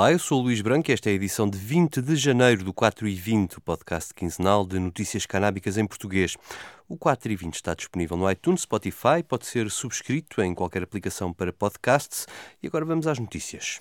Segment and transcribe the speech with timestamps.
[0.00, 2.64] Olá, eu sou o Luís Branco e esta é a edição de 20 de janeiro
[2.64, 6.38] do 4 e 20, o podcast quinzenal de notícias canábicas em português.
[6.88, 11.34] O 4 e 20 está disponível no iTunes, Spotify, pode ser subscrito em qualquer aplicação
[11.34, 12.26] para podcasts.
[12.62, 13.76] E agora vamos às notícias.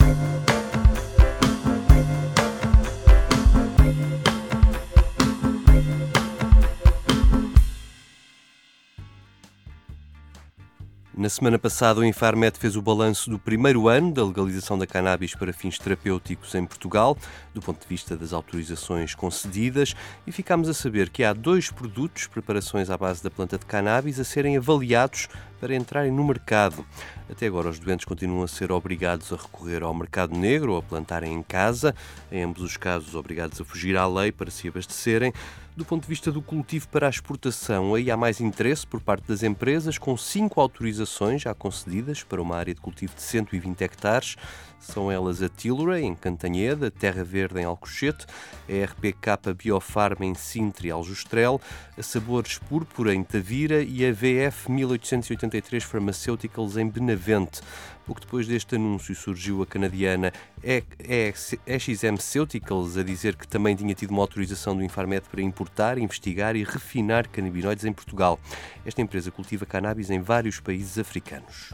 [11.20, 15.36] Na semana passada, o Infarmed fez o balanço do primeiro ano da legalização da cannabis
[15.36, 17.18] para fins terapêuticos em Portugal,
[17.54, 19.94] do ponto de vista das autorizações concedidas,
[20.26, 24.18] e ficámos a saber que há dois produtos, preparações à base da planta de cannabis,
[24.18, 25.28] a serem avaliados
[25.60, 26.86] para entrarem no mercado.
[27.30, 30.82] Até agora, os doentes continuam a ser obrigados a recorrer ao mercado negro ou a
[30.82, 31.94] plantarem em casa,
[32.32, 35.34] em ambos os casos, obrigados a fugir à lei para se abastecerem.
[35.76, 39.28] Do ponto de vista do cultivo para a exportação, aí há mais interesse por parte
[39.28, 44.36] das empresas, com cinco autorizações já concedidas para uma área de cultivo de 120 hectares.
[44.80, 48.26] São elas a Tilray, em Cantanhede, a Terra Verde, em Alcochete,
[48.68, 51.60] a RPK Biofarma, em Sintra e Aljustrel,
[51.98, 57.62] a Sabores Púrpura, em Tavira e a VF 1883 Pharmaceuticals, em Benavente.
[58.06, 64.10] Pouco depois deste anúncio surgiu a canadiana EXM Ceuticals a dizer que também tinha tido
[64.10, 68.40] uma autorização do Infarmed para importar, investigar e refinar canabinoides em Portugal.
[68.84, 71.72] Esta empresa cultiva cannabis em vários países africanos.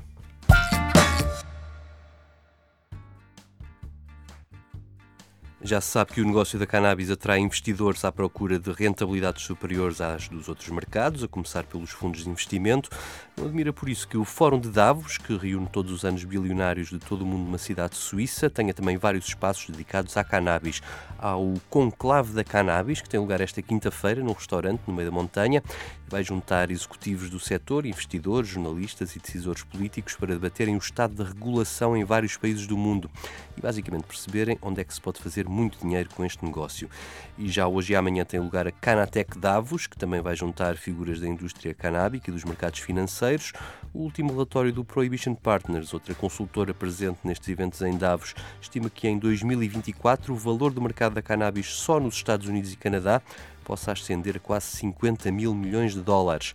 [5.65, 9.99] Já se sabe que o negócio da cannabis atrai investidores à procura de rentabilidades superiores
[9.99, 12.87] às dos outros mercados, a começar pelos fundos de investimento.
[13.35, 16.89] Não admira por isso que o Fórum de Davos, que reúne todos os anos bilionários
[16.89, 20.83] de todo o mundo numa cidade suíça, tenha também vários espaços dedicados à cannabis.
[21.17, 25.15] Há o Conclave da Cannabis, que tem lugar esta quinta-feira num restaurante no meio da
[25.15, 25.63] montanha.
[26.07, 31.23] Vai juntar executivos do setor, investidores, jornalistas e decisores políticos para debaterem o estado da
[31.23, 33.09] regulação em vários países do mundo
[33.57, 36.89] e basicamente perceberem onde é que se pode fazer muito dinheiro com este negócio.
[37.37, 41.19] E já hoje e amanhã tem lugar a Canatec Davos, que também vai juntar figuras
[41.19, 43.53] da indústria canábica e dos mercados financeiros.
[43.93, 49.07] O último relatório do Prohibition Partners, outra consultora presente nestes eventos em Davos, estima que
[49.07, 53.21] em 2024 o valor do mercado da cannabis só nos Estados Unidos e Canadá
[53.63, 56.53] possa ascender a quase 50 mil milhões de dólares.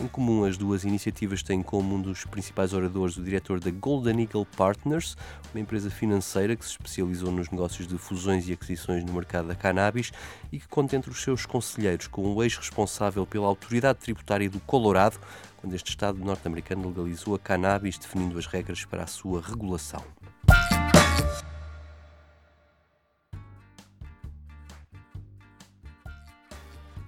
[0.00, 4.22] Em comum, as duas iniciativas têm como um dos principais oradores o diretor da Golden
[4.22, 5.16] Eagle Partners,
[5.52, 9.54] uma empresa financeira que se especializou nos negócios de fusões e aquisições no mercado da
[9.54, 10.10] cannabis
[10.50, 15.20] e que conta entre os seus conselheiros com o ex-responsável pela autoridade tributária do Colorado,
[15.58, 20.02] quando este Estado norte-americano legalizou a cannabis, definindo as regras para a sua regulação.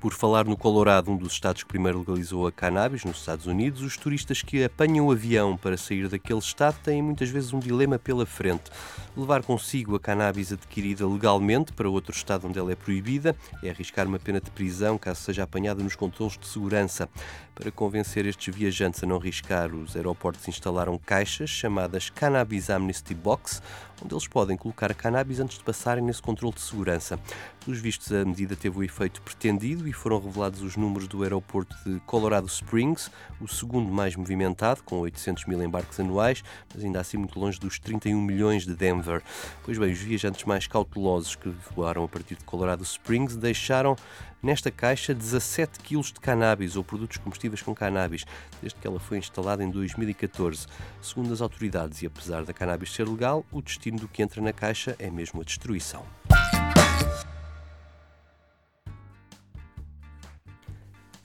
[0.05, 3.81] Por falar no Colorado, um dos estados que primeiro legalizou a cannabis nos Estados Unidos,
[3.81, 7.99] os turistas que apanham o avião para sair daquele estado têm muitas vezes um dilema
[7.99, 8.71] pela frente.
[9.17, 14.07] Levar consigo a cannabis adquirida legalmente para outro estado onde ela é proibida é arriscar
[14.07, 17.09] uma pena de prisão caso seja apanhada nos controles de segurança.
[17.55, 23.63] Para convencer estes viajantes a não arriscar, os aeroportos instalaram caixas chamadas Cannabis Amnesty Box,
[24.05, 27.19] onde eles podem colocar a cannabis antes de passarem nesse controle de segurança.
[27.65, 31.75] Pelos vistos, a medida teve o efeito pretendido e foram revelados os números do aeroporto
[31.85, 33.11] de Colorado Springs,
[33.41, 37.79] o segundo mais movimentado, com 800 mil embarques anuais, mas ainda assim muito longe dos
[37.79, 39.23] 31 milhões de Denver.
[39.63, 43.97] Pois bem, os viajantes mais cautelosos que voaram a partir de Colorado Springs deixaram
[44.45, 48.27] nesta caixa 17 kg de cannabis ou produtos combustíveis com cannabis,
[48.61, 50.67] desde que ela foi instalada em 2014.
[51.01, 54.53] Segundo as autoridades, e apesar da cannabis ser legal, o destino do que entra na
[54.53, 56.05] caixa é mesmo a destruição.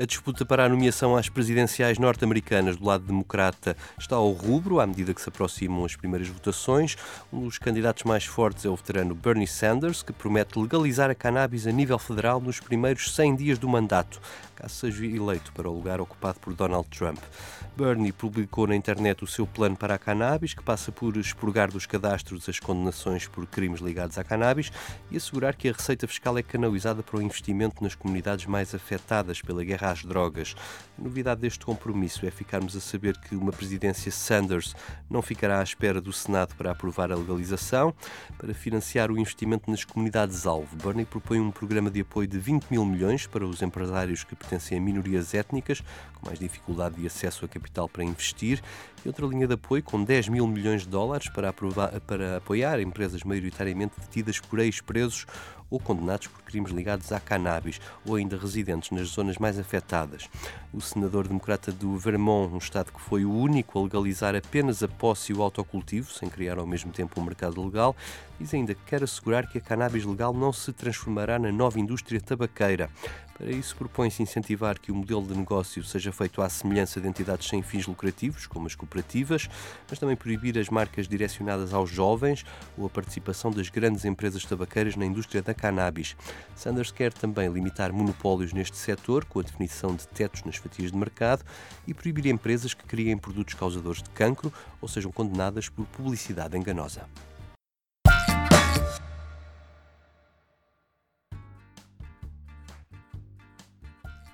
[0.02, 4.88] A disputa para a nomeação às presidenciais norte-americanas do lado democrata está ao rubro à
[4.88, 6.96] medida que se aproximam as primeiras votações.
[7.34, 11.68] Um dos candidatos mais fortes é o veterano Bernie Sanders, que promete legalizar a cannabis
[11.68, 14.22] a nível federal nos primeiros 100 dias do mandato,
[14.56, 17.20] caso seja eleito para o lugar ocupado por Donald Trump.
[17.76, 21.86] Bernie publicou na internet o seu plano para a cannabis, que passa por expurgar dos
[21.86, 24.72] cadastros as condenações por crimes ligados à cannabis
[25.12, 29.42] e assegurar que a receita fiscal é canalizada para o investimento nas comunidades mais afetadas
[29.42, 30.56] pela guerra às drogas.
[30.98, 34.76] A novidade deste compromisso é ficarmos a saber que uma presidência Sanders
[35.10, 37.94] não ficará à espera do Senado para aprovar a legalização.
[38.38, 42.86] Para financiar o investimento nas comunidades-alvo, Bernie propõe um programa de apoio de 20 mil
[42.86, 45.82] milhões para os empresários que pertencem a minorias étnicas,
[46.16, 48.62] com mais dificuldade de acesso a capital para investir,
[49.04, 52.80] e outra linha de apoio com 10 mil milhões de dólares para, aprovar, para apoiar
[52.82, 55.26] empresas maioritariamente detidas por ex-presos
[55.70, 60.30] ou condenados por crimes ligados à cannabis ou ainda residentes nas zonas mais afetadas.
[60.72, 64.88] O senador democrata do Vermont, um estado que foi o único a legalizar apenas a
[64.88, 67.96] posse e o autocultivo, sem criar ao mesmo tempo um mercado legal,
[68.40, 72.22] diz ainda que quer assegurar que a cannabis legal não se transformará na nova indústria
[72.22, 72.88] tabaqueira.
[73.36, 77.48] Para isso, propõe-se incentivar que o modelo de negócio seja feito à semelhança de entidades
[77.48, 79.50] sem fins lucrativos, como as cooperativas,
[79.90, 82.46] mas também proibir as marcas direcionadas aos jovens
[82.78, 86.18] ou a participação das grandes empresas tabaqueiras na indústria da cannabis.
[86.54, 90.98] Sanders quer também limitar monopólios neste setor, com a definição de tetos nas fatias de
[90.98, 91.44] mercado,
[91.88, 97.08] e proibir empresas que criem produtos causadores de cancro ou sejam condenadas por publicidade enganosa.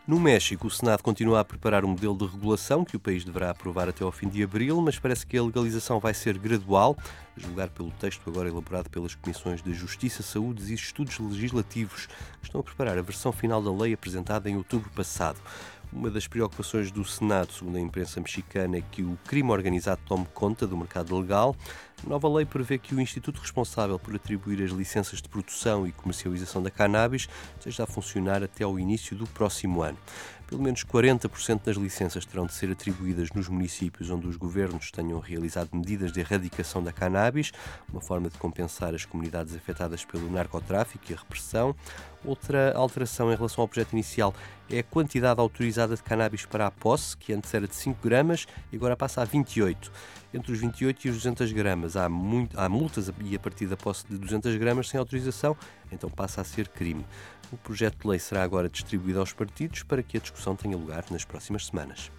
[0.07, 3.49] No México, o Senado continua a preparar um modelo de regulação que o país deverá
[3.49, 6.95] aprovar até ao fim de abril, mas parece que a legalização vai ser gradual,
[7.35, 12.05] a julgar pelo texto agora elaborado pelas Comissões de Justiça, Saúde e Estudos Legislativos,
[12.39, 15.39] que estão a preparar a versão final da lei apresentada em outubro passado.
[15.95, 20.27] Uma das preocupações do Senado, segundo a imprensa mexicana, é que o crime organizado tome
[20.33, 21.55] conta do mercado legal.
[22.07, 26.61] Nova lei prevê que o instituto responsável por atribuir as licenças de produção e comercialização
[26.61, 29.97] da cannabis esteja a funcionar até ao início do próximo ano.
[30.45, 35.19] Pelo menos 40% das licenças terão de ser atribuídas nos municípios onde os governos tenham
[35.19, 37.51] realizado medidas de erradicação da cannabis,
[37.91, 41.75] uma forma de compensar as comunidades afetadas pelo narcotráfico e a repressão.
[42.23, 44.35] Outra alteração em relação ao projeto inicial
[44.69, 48.45] é a quantidade autorizada de cannabis para a posse, que antes era de 5 gramas
[48.71, 49.91] e agora passa a 28.
[50.35, 53.77] Entre os 28 e os 200 gramas há, muito, há multas e a partir da
[53.77, 55.55] posse de 200 gramas sem autorização,
[55.89, 57.05] então passa a ser crime.
[57.53, 61.05] O projeto de lei será agora distribuído aos partidos para que a discussão tenha lugar
[61.09, 62.11] nas próximas semanas.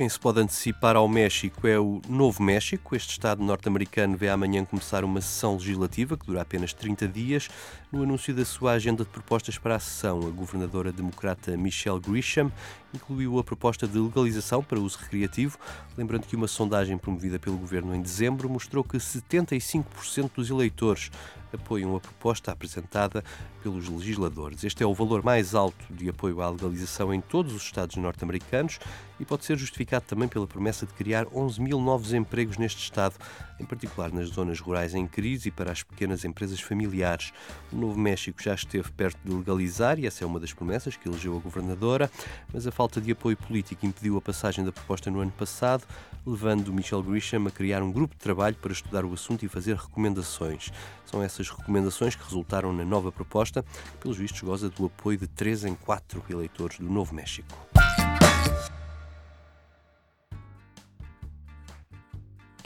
[0.00, 2.96] Quem se pode antecipar ao México é o Novo México.
[2.96, 7.50] Este Estado norte-americano vê amanhã começar uma sessão legislativa que dura apenas 30 dias.
[7.92, 12.52] No anúncio da sua agenda de propostas para a sessão, a governadora democrata Michelle Grisham
[12.94, 15.58] incluiu a proposta de legalização para uso recreativo,
[15.98, 21.10] lembrando que uma sondagem promovida pelo governo em dezembro mostrou que 75% dos eleitores
[21.52, 23.24] apoiam a proposta apresentada
[23.60, 24.62] pelos legisladores.
[24.62, 28.78] Este é o valor mais alto de apoio à legalização em todos os Estados norte-americanos
[29.18, 33.16] e pode ser justificado também pela promessa de criar 11 mil novos empregos neste Estado,
[33.60, 37.32] em particular nas zonas rurais em crise e para as pequenas empresas familiares.
[37.72, 41.08] O Novo México já esteve perto de legalizar e essa é uma das promessas que
[41.08, 42.10] elegeu a governadora,
[42.52, 45.84] mas a falta de apoio político impediu a passagem da proposta no ano passado,
[46.26, 49.76] levando Michelle Grisham a criar um grupo de trabalho para estudar o assunto e fazer
[49.76, 50.70] recomendações.
[51.04, 55.26] São essas recomendações que resultaram na nova proposta, que, pelos vistos, goza do apoio de
[55.26, 57.56] 3 em 4 eleitores do Novo México.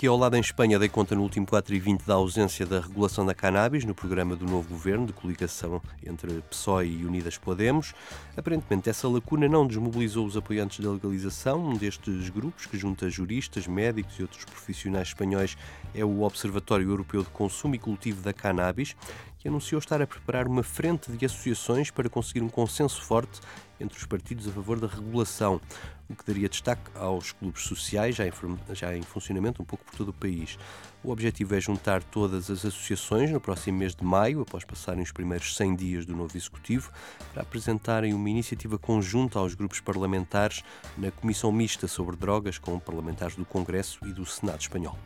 [0.04, 2.78] Que ao lado em Espanha dei conta no último 4 e 20 da ausência da
[2.78, 7.94] regulação da cannabis no programa do novo governo de coligação entre PSOE e Unidas Podemos.
[8.36, 11.70] Aparentemente, essa lacuna não desmobilizou os apoiantes da legalização.
[11.70, 15.56] Um destes grupos, que junta juristas, médicos e outros profissionais espanhóis,
[15.94, 18.94] é o Observatório Europeu de Consumo e Cultivo da Cannabis,
[19.38, 23.40] que anunciou estar a preparar uma frente de associações para conseguir um consenso forte
[23.80, 25.60] entre os partidos a favor da regulação,
[26.08, 28.32] o que daria destaque aos clubes sociais, já em,
[28.72, 30.58] já em funcionamento um pouco por todo o país.
[31.02, 35.12] O objetivo é juntar todas as associações no próximo mês de maio, após passarem os
[35.12, 36.90] primeiros 100 dias do novo Executivo,
[37.32, 40.62] para apresentarem uma iniciativa conjunta aos grupos parlamentares
[40.96, 44.99] na Comissão Mista sobre Drogas com parlamentares do Congresso e do Senado Espanhol.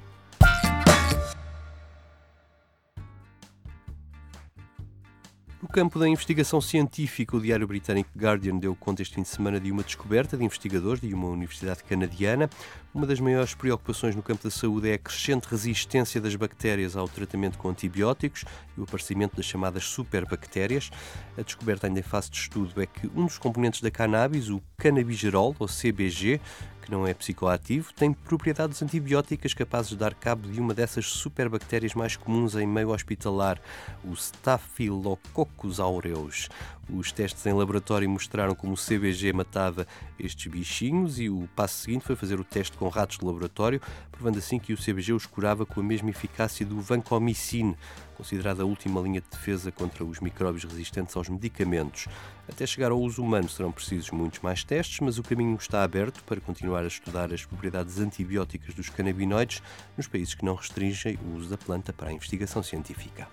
[5.68, 9.60] No campo da investigação científica, o diário britânico Guardian deu conta este fim de semana
[9.60, 12.48] de uma descoberta de investigadores de uma universidade canadiana.
[12.94, 17.06] Uma das maiores preocupações no campo da saúde é a crescente resistência das bactérias ao
[17.06, 20.90] tratamento com antibióticos e o aparecimento das chamadas superbactérias.
[21.36, 24.62] A descoberta ainda em fase de estudo é que um dos componentes da cannabis, o
[24.78, 26.40] cannabigerol, ou CBG,
[26.80, 31.92] que não é psicoativo, tem propriedades antibióticas capazes de dar cabo de uma dessas superbactérias
[31.92, 33.60] mais comuns em meio hospitalar,
[34.02, 36.48] o Staphylococcus aureus.
[36.90, 39.86] Os testes em laboratório mostraram como o CBG matava
[40.18, 43.80] estes bichinhos e o passo seguinte foi fazer o teste com ratos de laboratório,
[44.10, 47.76] provando assim que o CBG os curava com a mesma eficácia do vancomicin,
[48.16, 52.06] considerada a última linha de defesa contra os micróbios resistentes aos medicamentos.
[52.48, 56.24] Até chegar ao uso humano serão precisos muitos mais testes, mas o caminho está aberto
[56.24, 59.62] para continuar a estudar as propriedades antibióticas dos canabinoides
[59.96, 63.28] nos países que não restringem o uso da planta para a investigação científica.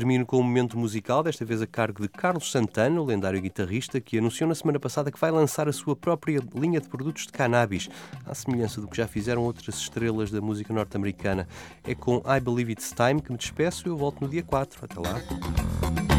[0.00, 4.00] Termino com um momento musical, desta vez a cargo de Carlos Santana, o lendário guitarrista,
[4.00, 7.32] que anunciou na semana passada que vai lançar a sua própria linha de produtos de
[7.32, 7.90] cannabis,
[8.24, 11.46] à semelhança do que já fizeram outras estrelas da música norte-americana.
[11.84, 14.86] É com I Believe It's Time que me despeço e eu volto no dia 4.
[14.86, 16.09] Até lá.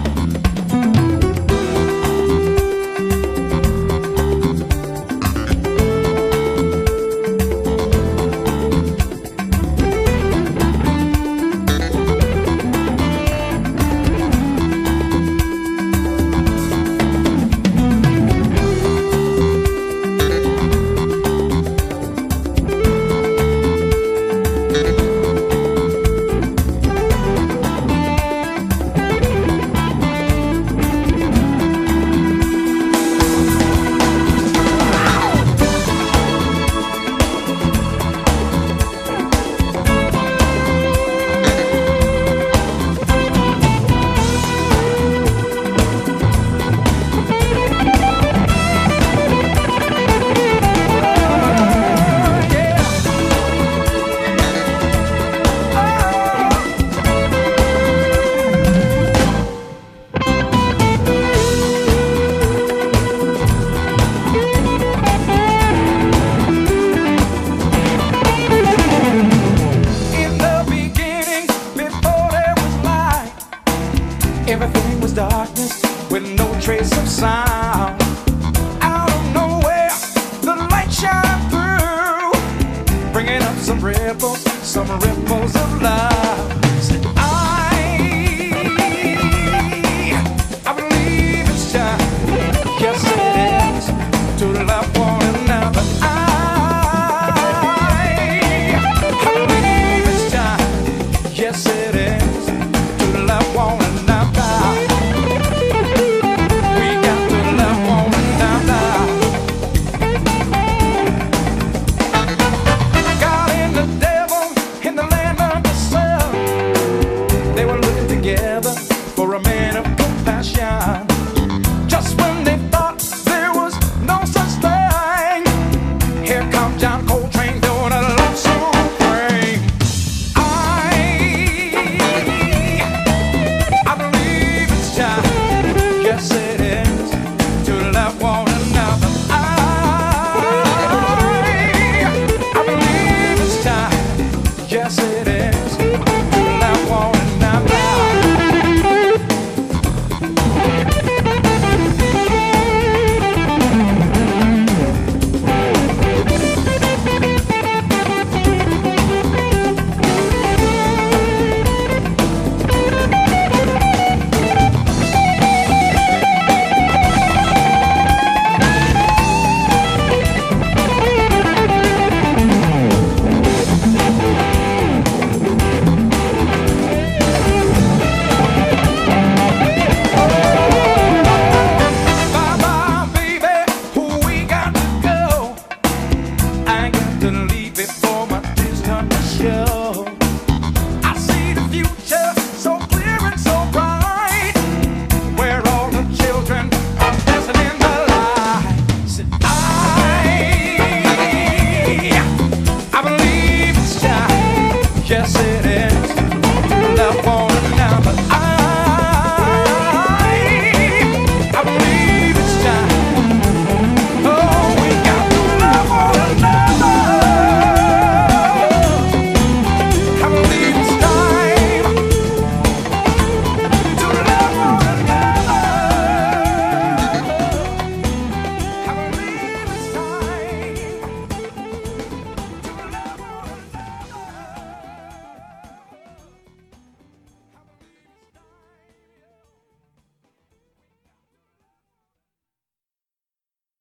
[83.71, 86.70] Some ripples, some ripples of light.